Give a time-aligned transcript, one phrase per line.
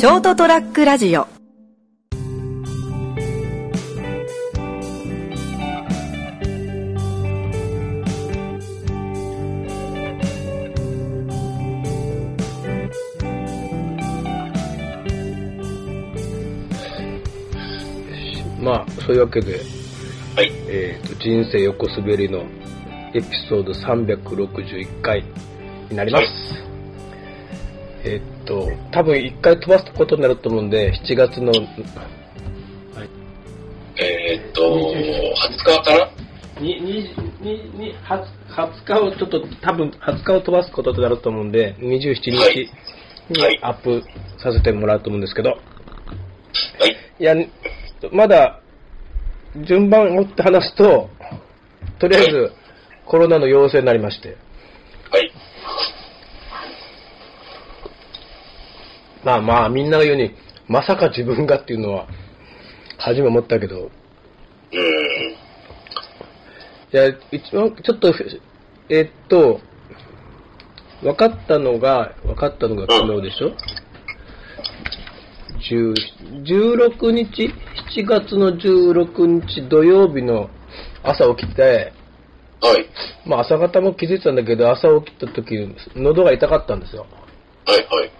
[0.00, 1.26] ショートトラックラジオ
[18.58, 19.60] まあ、そういうわけで、
[20.34, 20.50] はい。
[20.66, 22.46] えーと、人生横滑りの
[23.12, 25.22] エピソード361回
[25.90, 26.69] になります。
[28.02, 31.52] えーっと、多分1回飛ばすことになると思うんで、7月の、
[33.96, 35.82] えーっと、20日。
[35.84, 36.10] かな
[36.60, 42.70] に、に、に、に、20, 20日をちょっと、多分20日を飛ばすことになると思うんで、27日はい。
[43.28, 43.58] にはい。
[43.62, 44.02] アップ
[44.38, 46.96] させてもらうと思うんですけど、はい。
[47.18, 47.34] いや、
[48.12, 48.60] まだ、
[49.66, 51.10] 順番を追って話すと、
[51.98, 52.52] とりあえず、
[53.04, 54.36] コロナの陽性になりまして、
[55.10, 55.32] はい。
[59.24, 60.34] まあまあ、みんなが言うように、
[60.68, 62.06] まさか自分がっていうのは、
[62.98, 65.30] 初め思ったけど、うーん。
[66.92, 68.14] いや、一番、ちょっと、
[68.88, 69.60] えっと、
[71.02, 73.54] 分かったのが、分かったのが昨日でしょ、
[75.60, 75.94] 10
[76.44, 77.52] 16日
[77.96, 80.48] ?7 月の16日土曜日の
[81.02, 81.92] 朝起きて、
[82.62, 82.86] はい。
[83.26, 85.56] まあ朝方も気づいてたんだけど、朝起きた時、
[85.96, 87.06] 喉が痛かったんですよ。
[87.66, 87.86] はい。
[87.86, 88.19] はい。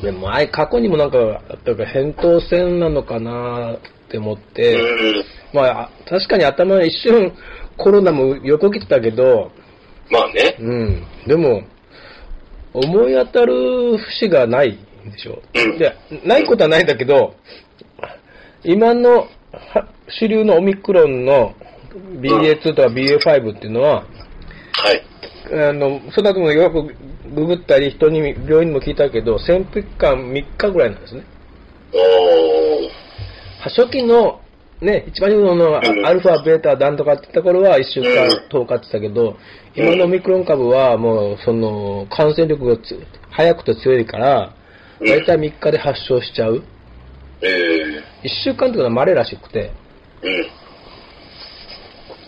[0.00, 1.18] でも前、過去にもなんか、
[1.64, 4.78] だから扁桃腺なのかなって思っうて。
[5.52, 7.32] まあ確かに頭一瞬
[7.76, 9.50] コロナも横切ってたけど、
[10.10, 10.56] まあね。
[10.58, 11.06] うん。
[11.26, 11.62] でも、
[12.74, 14.78] 思い当たる節がない
[15.10, 15.42] でしょ。
[15.54, 17.34] うんで、ないことはないんだけど、
[18.64, 21.54] 今のは主流のオミクロンの
[22.20, 24.04] BA2 とか BA5 っていうのは、
[24.72, 25.02] はい。
[25.50, 26.94] あの、その後もよく
[27.34, 31.24] ググったり人に、病院にも聞いたけど、潜伏期間3日ぐらいなんですね。
[33.64, 34.40] 初期の、
[34.80, 39.36] ね、一番有名のうんアルファ、ベータ、なんとかってところは1週間うん、10日って言ってたけど、
[39.74, 42.98] 今のオミクロン株はもう、その、感染力がつ
[43.30, 44.54] 早くて強いから、
[45.00, 46.62] うんだいたい3日で発症しちゃう。
[47.40, 47.46] え
[48.22, 49.72] 1週間っていうのは稀らしくて。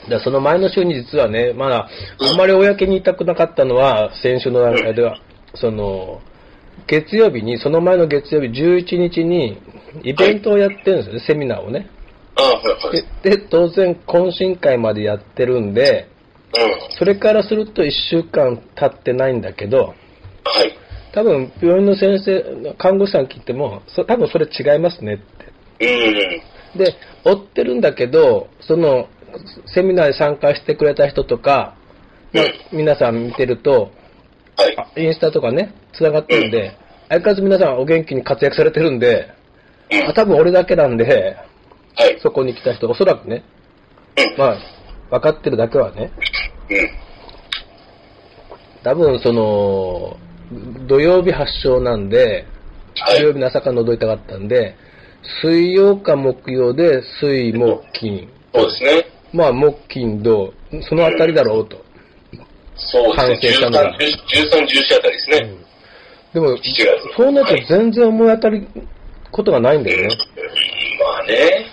[0.08, 1.88] だその前の週に実はね、まだ、
[2.20, 5.18] あんまり公に言いたくなかったのは、先週の段階では、
[5.54, 6.20] その、
[6.86, 9.58] 月曜日に、その前の月曜日11日に、
[10.02, 11.88] イベントをやってるんですよね、セミナーをね。
[12.36, 12.86] あはい。
[12.86, 13.04] はい。
[13.22, 16.08] で、で当然懇親会までやってるんで、
[16.56, 16.98] うん。
[16.98, 19.94] それからすると1週間経ってないんだけど、
[20.44, 20.76] はい。
[21.12, 25.18] 多分病院の先生、看護師さん聞いても、そ多分それ違いますねっ
[25.78, 25.86] て。
[25.86, 26.78] うーん。
[26.78, 29.08] で、追ってるんだけど、その、
[29.74, 31.76] セミナーに参加してくれた人とか、
[32.32, 33.92] ま皆さん見てると、
[34.56, 34.76] はい。
[34.78, 36.76] あインスタとかね、繋がってるんで、
[37.08, 39.28] 相変わらず皆さんお元気に活躍されてるんで、
[39.90, 40.08] うん。
[40.08, 41.36] あ多分俺だけなんで、
[41.96, 42.18] はい。
[42.20, 43.44] そこに来た人、おそらくね、
[44.16, 44.38] うん。
[44.38, 44.58] まあ、
[45.10, 46.12] 分かってるだけはね、
[46.70, 46.90] うん。
[48.82, 50.16] 多分その、
[50.86, 52.46] 土曜日発症なんで、
[52.96, 54.76] はい土曜日の朝から覗いたかったんで、
[55.42, 58.28] 水曜か木曜で水木金。
[58.54, 59.13] そうですね。
[59.34, 60.54] まあ木金土、
[60.88, 61.84] そのあたりだろうと。
[62.76, 63.52] そうですね。
[63.52, 65.54] 感染したのが13、13、14あたりですね。
[66.32, 66.86] でも7、月。
[67.16, 68.66] そうなるはいと全然思い当たる
[69.32, 70.16] ことがないんだよね。
[71.00, 71.66] まあね。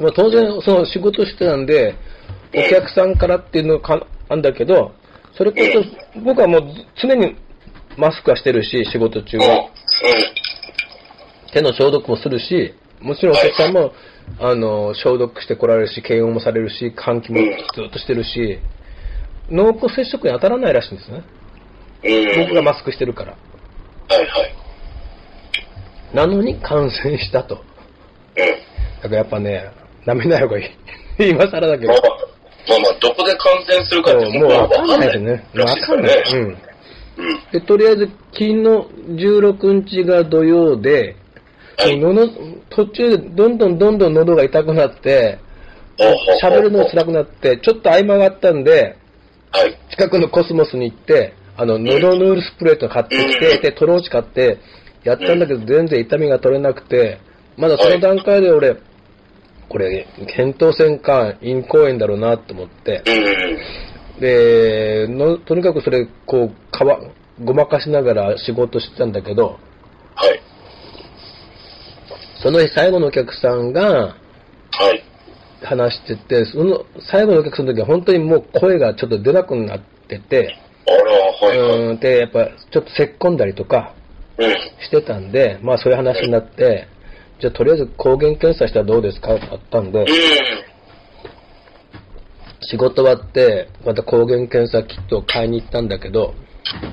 [0.00, 1.94] まあ当然その仕事してたんで、
[2.52, 4.92] お客さんからっていうのがあんだけど、
[5.38, 5.58] それこ
[6.14, 6.62] そ僕はもう
[7.00, 7.36] 常に
[7.96, 9.44] マスクはしてるし、仕事中は。
[9.46, 9.70] ん。
[11.52, 13.92] 手の消毒もするし、もちろんお客さんも、
[14.38, 17.38] あの、消毒して来られるし、検温もされるし、換気も
[17.74, 18.60] ずっとしてるし、
[19.50, 21.24] 濃厚接触に当たらないらしいんですね。
[22.04, 22.44] うん。
[22.44, 23.32] 僕がマスクしてるから。
[23.32, 23.38] は
[24.16, 24.54] いはい。
[26.14, 27.56] なのに感染したと。
[27.56, 27.62] うん。
[29.02, 29.70] だからやっぱね、
[30.06, 30.62] 舐めない方がい
[31.18, 31.28] い。
[31.30, 32.00] 今更だけどまあ。
[32.68, 35.44] まあまあ、どこで感染するかってもうわかんないですね。
[35.54, 36.22] わかんない。
[36.34, 36.38] うん。
[36.38, 36.58] うん。
[37.50, 38.52] で、とりあえず、昨日
[39.08, 41.16] 16日が土曜で、
[41.80, 41.98] はい。
[41.98, 42.28] もうの
[42.70, 45.38] 途中でどんどんどんどん喉が痛くなって、
[46.42, 48.96] 喋るの辛くなって、ちょっと合間があったんで、
[49.52, 49.78] はい。
[49.90, 54.58] 近くのコスモスに行って、あの、喉ヌールスプレーとか買ってきて、で、トローチ買って、
[55.04, 57.20] やったんだけど全然痛みが取れなくて、
[57.56, 58.76] まだその段階で俺、
[59.68, 60.06] これ、
[60.36, 64.20] 扁桃腺か陰口炎だろうなと思って、うん。
[64.20, 67.00] で、のとにかくそれ、こう、かわ、
[67.42, 69.56] ごまかしながら仕事してたんだけど、はい。
[72.42, 74.16] その日最後のお客さんが
[74.72, 75.02] はい。
[75.62, 80.56] 話してて、その最後のお客さんの時は本当にもう声がちょっと出なくなってて。
[81.42, 83.94] うん、で、やっぱちょっと咳込んだりとか。
[84.80, 86.88] してたんで、まあそういう話になって、
[87.40, 90.06] じゃあとりあえず抗原検査したらどうですかってあったんで、うん。
[92.62, 96.34] 仕事終わって、また抗原検査キットを買いに行ったんだけど、
[96.82, 96.92] うん。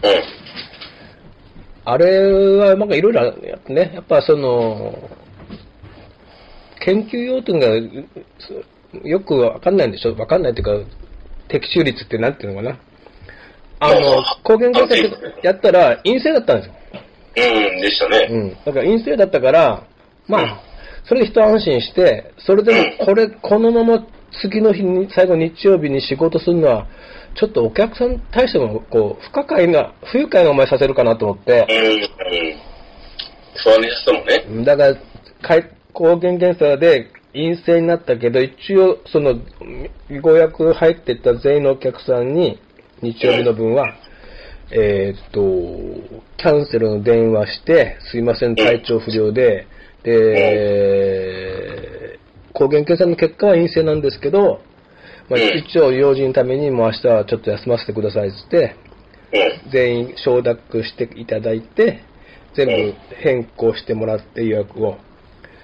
[1.85, 3.33] あれはなんかいろいろ
[3.69, 5.09] ね、やっぱその、
[6.87, 7.67] 研究用途が
[9.03, 10.15] よくわかんないんでしょ？
[10.15, 10.89] わかんないっていうか、
[11.49, 12.79] 適中率ってなんていうのかな？
[13.79, 14.95] あの、抗原検査
[15.43, 16.73] やったら陰性だったんですよ。
[17.35, 17.81] うん。
[17.81, 18.27] でしたね。
[18.31, 18.49] うん。
[18.65, 19.83] だから陰性だったから、
[20.27, 20.63] まあ、
[21.03, 24.07] それで一安心して、それでもこれ、このまま
[24.41, 26.87] 次の日に、最後日曜日に仕事するのは、
[27.35, 31.75] ちょっとお客さんに対しても、こう、不可解な、不愉快な思いさせるかなと思ってう、ん。
[31.75, 32.07] うん。
[33.63, 34.65] 不安でしたもんね。
[34.65, 34.95] だから、
[35.41, 39.39] かい抗原検査で陰性になったけど、一応、その、
[40.21, 42.59] ご予約入ってった全員のお客さんに、
[43.01, 43.95] 日曜日の分は、
[44.71, 45.41] えーっと、
[46.37, 49.65] キャンセルの電話して、すいません、体調不良で、
[50.03, 52.19] で、
[52.53, 54.61] 抗原検査の結果は陰性なんですけど、
[55.29, 58.75] まあ、うん一応、用事のために、もう明日はちょっと休ませてくださいっつって、
[59.33, 59.71] うん。
[59.71, 62.03] 全員承諾していただいて、
[62.55, 64.99] 全部変更してもらって予約を。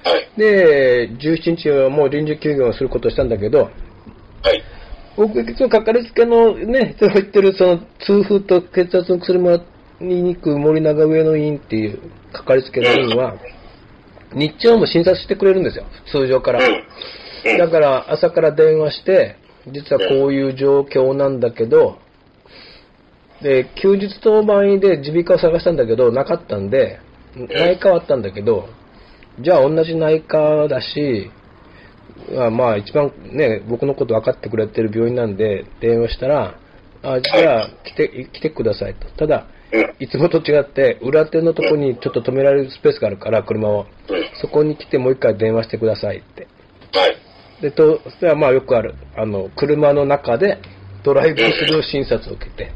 [0.04, 0.30] はい。
[0.38, 3.70] で、17日はもう臨時休業をすることをしたんだけど、は
[4.54, 4.64] い。
[5.16, 9.62] 僕、いつもかかりつけのね、いつも言ってるその痛風と血圧の薬もらい
[10.02, 12.00] に行く森永上の院っていう
[12.34, 13.36] かかりつけの院は、
[14.34, 16.60] 日曜も診察してくれるんですよ、通常から。
[17.58, 22.00] だから朝から電話して、実はこういう状況なんだけど、
[23.42, 27.00] で、休日当番で耳鼻科を探したんだけど、なかったんで、
[27.36, 28.70] 内科はあったんだけど、
[29.39, 31.31] じゃあ同じ内科だし、
[32.35, 36.56] まあまあ一番ね、僕のこと分かってくれてる病院なんで、電話したら、
[37.01, 39.09] あじゃあ来て、来てくださいと。
[39.18, 39.95] ただ、うん。
[40.00, 43.88] いつもと違って、裏手のとこにちょっと止められるスペースがあるから、車を。
[44.09, 44.30] うん。
[44.39, 46.47] そこに来てもう一回電話してくださいって。
[46.97, 47.18] はい。
[47.62, 50.59] で、と、それはまあよくある、あの、車の中で
[51.03, 52.71] ドライブスルー診察を受けて。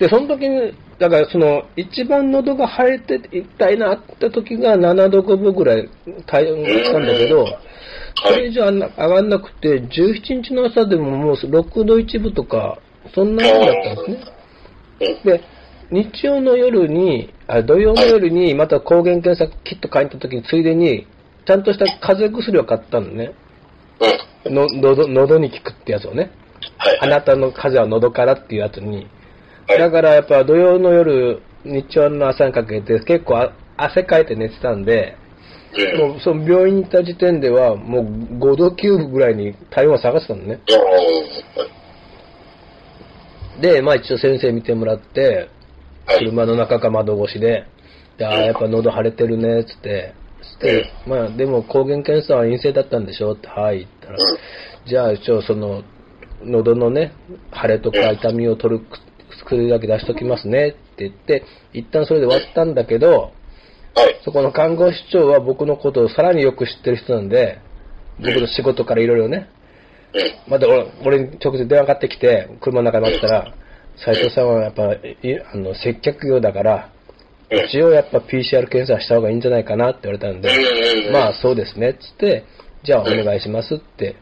[0.00, 5.90] で、その時に、だからその、一番喉が腫れて痛いなって時が7度5分ぐらい
[6.26, 7.46] 体温がしたんだけど、
[8.26, 12.78] それ以上上がんなくて、17日の朝でももう6度1分とか、
[13.14, 14.24] そんなもんだったんですね。
[15.00, 15.22] うん。
[15.22, 15.42] で、
[15.90, 21.06] 日曜の夜に、あ土曜の夜にまた抗原検査キット買いに行った時についでに、
[21.46, 23.34] ちゃんとした風邪薬を買ったのね。
[24.46, 24.54] うん。
[24.54, 26.30] の喉喉に効くってやつをね。
[26.78, 26.98] はい。
[27.02, 29.06] あなたの風邪は喉からっていうやつに。
[29.70, 35.16] はいだからやっぱ土曜の夜、日曜の朝にかけて結構あ汗かいて寝てたんで、
[35.94, 36.10] うん。
[36.10, 40.58] もうその病院に行った時点ではもう5度9分ぐらいに体温を下がってたのね。
[43.60, 45.48] で、まあ一応先生見てもらって、
[46.06, 46.18] はい。
[46.18, 47.64] 車の中か窓越しで、
[48.18, 53.34] であーやっぱ喉腫れてるね、つって、つって、まあでも抗原検査は陰性だったんでしょ？
[53.34, 54.16] って、はい、言ったら、
[54.86, 55.84] じゃあ一応その、
[56.42, 57.12] 喉のね、
[57.54, 58.84] 腫れとか痛みを取る
[59.44, 63.32] 薬だけ出しときますねって言って、一旦それで終わったんだけど、
[63.94, 64.20] はい。
[64.24, 67.58] そこの看護師長は僕のことをさらによく知ってる人なんで、
[68.18, 69.48] 僕の仕事からいろいろね、
[70.48, 73.54] また俺俺に直接電話かかってきて、車の中に待ったら、
[74.04, 76.90] 斉藤さんはやっぱ、あの、接客業だから、
[77.50, 82.44] 一応やっぱ PCR 検査した方がいいんじゃないかなって言われたんで、まあそうですねっ、つって、
[82.84, 84.16] じゃあお願いしますって、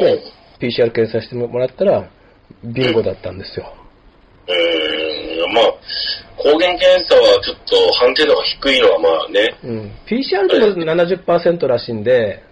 [0.00, 0.22] で、
[0.60, 2.10] PCR 検査してもらったら、
[2.62, 3.72] ビンゴだったんですよ。
[4.48, 5.52] うーん。
[5.54, 5.64] まあ、
[6.36, 9.56] 抗原検査はちょっと判定度が低いのはまあね。
[9.64, 9.92] うん。
[10.06, 12.42] PCR でも70%らしいんで、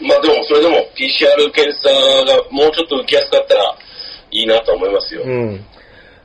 [0.00, 1.88] まあでもそれでも PCR 検査
[2.24, 3.76] がもうちょっと受けやすかったら
[4.30, 5.22] いいなと思いますよ。
[5.24, 5.64] うん。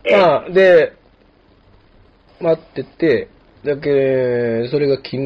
[0.09, 0.93] まあ、で、
[2.39, 3.27] 待ってて、
[3.63, 5.17] だけ、それが昨日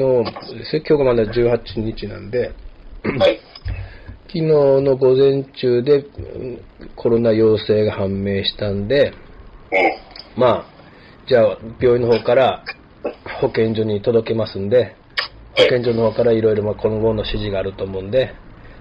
[0.58, 2.51] ですね、今日がまだ18日なんで、
[3.03, 3.39] はい。
[4.27, 6.62] 昨日の午前中でうん
[6.96, 9.30] コロナ陽性が判明したんで、うん。
[10.35, 10.65] まあ、
[11.27, 12.63] じゃあ病院の方から
[13.41, 14.95] 保健所に届けますんで、
[15.57, 18.33] 保健所の方からいろいろ今後の指示があると思うんで、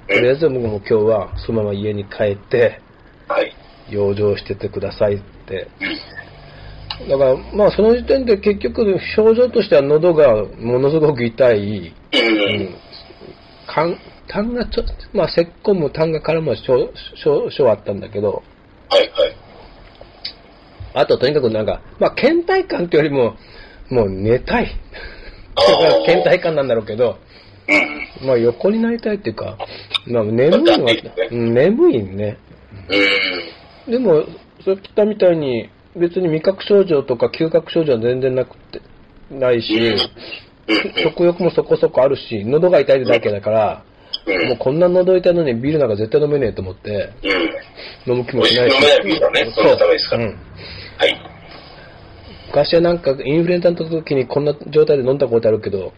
[0.09, 2.81] とりあえず僕も今日はそのまま家に帰って、
[3.89, 5.69] 養生しててくださいって。
[7.09, 12.19] だから、まあその時点で結局症状としては喉がものすごく痛い、う。
[12.65, 18.43] ん、痰がちょまあ咳っ込む痰が絡む症症症あったんだけど、
[18.91, 19.40] はいはい。
[20.95, 23.37] あととにかくなんか、まあ倦怠感っていうよりも、
[23.91, 24.71] もう寝たい。
[26.07, 27.19] 倦怠感なんだろうけど、
[28.21, 28.27] うん。
[28.27, 29.59] まあ横になりたいっていうか、
[30.07, 30.95] まあ眠いのは
[31.31, 32.39] 眠いね。
[33.87, 33.93] うん。
[33.93, 34.25] でも、
[34.65, 38.81] さっき言ったみたいに、別に味覚症状とか嗅覚症状は全然なくて、
[39.31, 39.97] ないし、
[41.03, 43.85] 食欲もそこそこあるし、喉が痛いだけだから、
[44.27, 44.49] うん。
[44.49, 47.13] もうこんな喉痛いのにビールなんか絶対飲めねえと思って、
[48.07, 48.13] うん。
[48.13, 48.75] 飲む気もしないし。
[48.75, 50.39] 飲めないビールはねそんなダメですからうん。
[52.53, 52.67] はい。
[52.67, 55.93] 昔はなんかインフルエンザの時にこんな状態で飲んだことあるけど、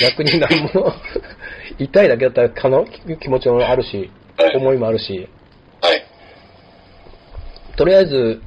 [0.00, 0.92] 逆に何も
[1.78, 2.86] 痛いだけだったらかの
[3.20, 5.28] 気持ちもあるしはい、思いもあるし、
[5.82, 6.02] はい。
[7.76, 8.40] とりあえず、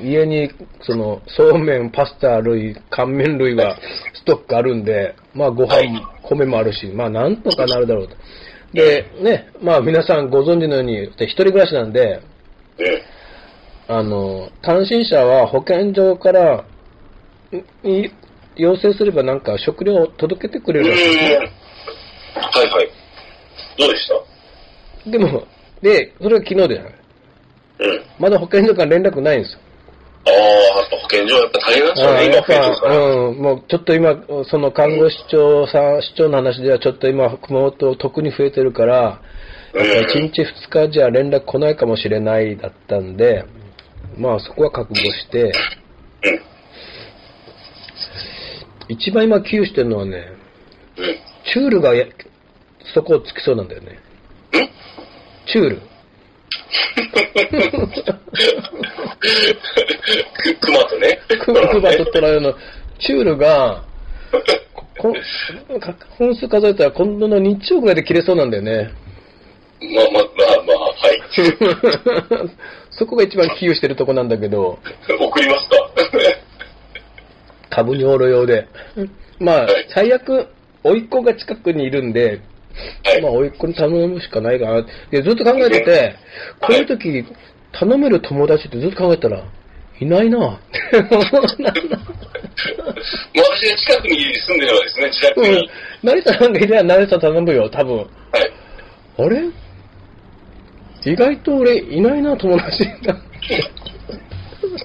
[0.00, 0.50] 家に、
[0.82, 3.76] その、そうめん、パスタ類、乾麺類は
[4.14, 8.14] ストックあるんで、まあご飯、はい米もあるし、まあなんとかなるだろうと。
[8.74, 12.20] で、ね、まあ皆さんご存知のように、で一人暮らしなんで、
[12.78, 13.00] うん。
[13.88, 16.64] あの、単身者は保健所から、
[17.82, 18.12] んい
[18.56, 21.18] 要請すればなんか食料を届けてくれるらしいです。
[21.18, 22.90] はいはい。
[23.78, 24.08] どうでし
[25.04, 25.10] た？
[25.10, 25.44] でも、
[25.80, 26.74] で、それは昨日で、
[27.78, 28.02] うん。
[28.18, 29.58] まだ保健所から連絡ないんですよ。
[30.26, 32.80] ああ、やっぱ保健所はやっぱ大変なんですよね、今から。
[32.80, 34.16] ぱ、うん、もうちょっと今、
[34.50, 39.22] その看護師長さん、市長の話ではちょっと今、熊本特に増えてるから、やっ
[39.72, 43.44] ぱ1日2日じゃ連絡来ないかもしれないだったんで、
[44.18, 45.52] まあそこは覚悟して、うん。
[48.88, 50.26] 一番今危惧してるのはね、
[50.96, 51.04] うん。
[51.52, 52.06] チュールがや
[52.94, 53.98] そこをつきそうなんだよね。
[54.54, 54.68] うん
[55.50, 55.80] チュール。
[60.34, 61.18] く熊とね。
[61.44, 62.54] クマクマとトライの
[63.00, 63.84] チュールが、
[64.98, 65.14] こ
[65.80, 68.90] か本数数えたら今度の日曜ぐらいで切れそうなんだよね。
[69.80, 70.28] まあまあま
[70.60, 70.77] あまあ、はい。
[72.90, 74.78] そこが一番危惧してるとこなんだけど、
[75.20, 75.90] 送りますか？
[77.70, 78.66] 株におるようで。
[79.38, 80.48] まあはい、最悪、
[80.82, 82.40] 甥っ子が近くにいるんで、
[83.04, 83.22] はい。
[83.22, 84.86] まあ、甥っ子に頼むしかないかな。
[85.10, 86.14] でずっと考えてて、
[86.60, 87.24] こういう時、
[87.72, 89.42] 頼める友達ってずっと考えたら、
[90.00, 91.50] いないなって思うなもう
[93.36, 95.48] 私が近くに住んでればですね、自宅に。
[95.48, 95.68] うん。
[96.02, 97.96] 成田なんかいりゃ成田頼むよ、多分。
[97.98, 98.08] はい。
[99.18, 99.42] あれ？
[101.08, 103.16] 意外と俺いないな、友達が。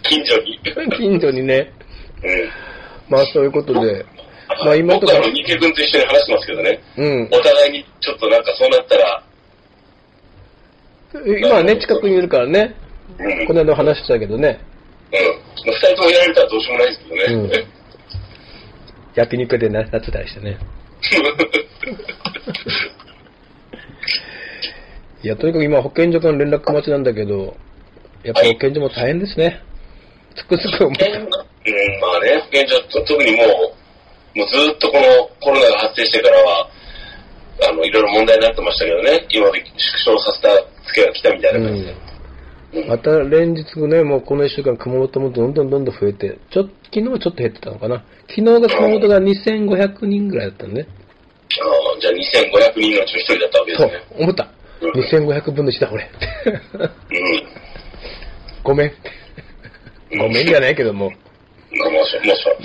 [0.03, 0.59] 近所に。
[0.97, 1.71] 近所にね。
[2.23, 2.29] うん。
[3.09, 4.05] まあそういうことで。
[4.63, 6.79] まあ今とか僕は、ニケ君と一緒に話してますけどね。
[6.97, 7.27] うん。
[7.31, 9.21] お互いにちょっとなんかそうなったら、
[11.37, 12.73] 今はね、近くにいるからね。
[13.19, 13.27] うん。
[13.41, 13.47] うん。
[13.47, 14.61] この間話してたけどね。
[15.11, 15.21] まあ
[15.65, 17.23] 二人ともやられたらどうしようもないですけどね。
[17.33, 17.37] う
[17.69, 17.73] ん
[19.15, 20.57] 焼肉でななってたりしてね。
[25.23, 27.55] いや、とにかく今保健所から連絡待ちなんだけど、
[28.23, 29.63] やっぱ保健所も大変ですね。
[30.35, 31.05] つくづく思った。
[31.07, 31.27] うん、ま
[32.17, 33.43] あね、保健所と特にも
[34.35, 36.69] う、もうずっとこのコロナが発生してからは、
[37.69, 40.49] あの、いろいろ問題になってましたけどね、今まで縮小させた
[40.87, 41.95] ツケが来たみたいな感じで。
[42.73, 42.87] うん。
[42.89, 48.03] また連日ね、もうこの1週間熊本もどんどんどんどん増えて、ちょ昨日はちょっと減ってたのかな。
[48.27, 50.89] 昨日が熊本が2500人ぐらいだったんでね。
[51.61, 54.51] ああじゃあ2500人のうちの一人だったわけでそうすね。、思った。
[54.81, 56.09] 2500分の1だ、俺。
[58.63, 58.91] ごめん。
[60.11, 60.19] うん。
[60.19, 61.11] ごめんじゃないけども。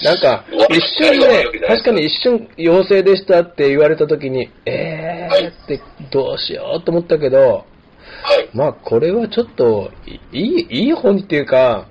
[0.05, 8.51] なんか、一瞬ね、確かに一瞬陽性でしたって言われた時に、えーってどうしようと思ったけど、はい。
[8.53, 9.91] まあこれはちょっと、
[10.33, 11.87] いい、いい方にっていうか、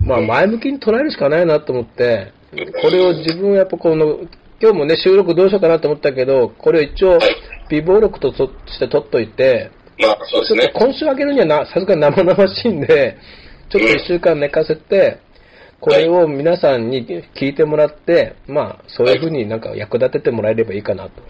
[0.00, 2.32] まあ前向きに捉えるしかないなと思って、
[2.82, 4.20] これを自分はやっぱこの、
[4.60, 7.18] 今日もね、収録どうしようかなと思ったけど、これを一応
[7.70, 10.78] はい、微暴録ととして取っといて、まあそうですねちょっと。
[10.80, 13.16] 今週あげるにはな、さすがに生々しいんで、
[13.70, 15.20] ちょっと一週間寝かせて、
[15.80, 21.22] これを皆さんに聞いてもらって、まあ、そういうふうになんか役立ててもらえればいいかなと。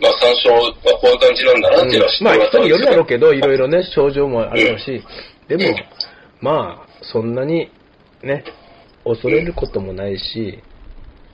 [0.00, 3.04] まあ参照はこういう感じなんだなっていうのは知ってまあ、人によるだろうど。
[3.04, 5.02] けど、いろいろね、症状もあるだろうし、
[5.48, 5.76] でも、
[6.40, 7.70] まあ、そんなに、
[8.22, 8.44] ね、
[9.04, 10.58] 恐れることもないし、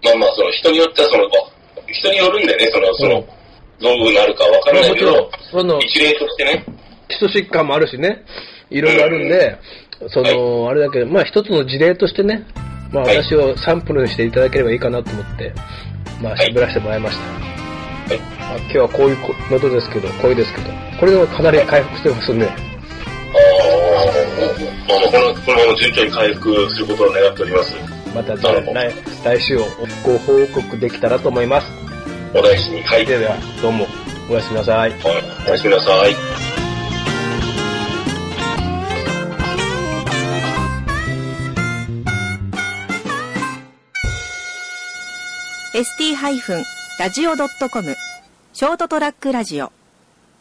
[0.05, 1.59] まあまあ、その人によってはその、まあ
[1.91, 3.25] 人によるんでね、その、その、
[3.81, 6.65] どうなるかわからないけど、その一例としてね、
[7.09, 8.25] 基礎疾患もあるしね、
[8.71, 9.57] いろいろあるんで、
[10.09, 12.45] その、あれだけど、まあ一つの事例としてね、
[12.93, 15.53] まあはい私をサンプルにしていただければいいかなと思って、
[16.21, 17.49] まあはい喋らせてもらいました。
[18.09, 18.19] はい。
[18.19, 22.57] まあ、今日はこういうこ喉ですけど、声ですけど、これでもかなり回復してますんで、ああ、
[24.89, 27.75] この、このまま順調に回復することを願っております。
[28.15, 29.65] また来来週を
[30.03, 31.88] ご報告できたらと思います。
[32.35, 32.83] お大事に。
[32.83, 33.07] はい。
[33.07, 33.87] では、どうも、
[34.29, 34.91] おやすみなさい。
[34.91, 35.01] はい。
[35.49, 36.15] おやすみなさい。
[45.75, 47.97] ST-radio.com
[48.53, 49.71] ショートトラックラジオ